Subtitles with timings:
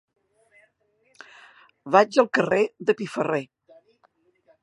[1.97, 3.45] Vaig al carrer de Piferrer.